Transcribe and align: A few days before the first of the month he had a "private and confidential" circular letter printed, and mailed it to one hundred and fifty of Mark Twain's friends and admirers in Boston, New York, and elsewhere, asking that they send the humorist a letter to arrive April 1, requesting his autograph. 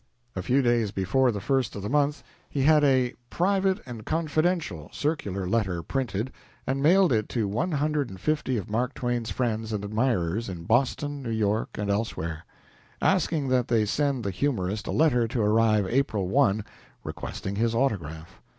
A 0.35 0.41
few 0.41 0.63
days 0.63 0.89
before 0.89 1.31
the 1.31 1.39
first 1.39 1.75
of 1.75 1.83
the 1.83 1.87
month 1.87 2.23
he 2.49 2.63
had 2.63 2.83
a 2.83 3.13
"private 3.29 3.79
and 3.85 4.03
confidential" 4.03 4.89
circular 4.91 5.47
letter 5.47 5.83
printed, 5.83 6.31
and 6.65 6.81
mailed 6.81 7.13
it 7.13 7.29
to 7.29 7.47
one 7.47 7.73
hundred 7.73 8.09
and 8.09 8.19
fifty 8.19 8.57
of 8.57 8.67
Mark 8.67 8.95
Twain's 8.95 9.29
friends 9.29 9.71
and 9.71 9.85
admirers 9.85 10.49
in 10.49 10.63
Boston, 10.63 11.21
New 11.21 11.29
York, 11.29 11.77
and 11.77 11.91
elsewhere, 11.91 12.45
asking 12.99 13.49
that 13.49 13.67
they 13.67 13.85
send 13.85 14.23
the 14.23 14.31
humorist 14.31 14.87
a 14.87 14.91
letter 14.91 15.27
to 15.27 15.39
arrive 15.43 15.85
April 15.85 16.27
1, 16.27 16.65
requesting 17.03 17.57
his 17.57 17.75
autograph. 17.75 18.41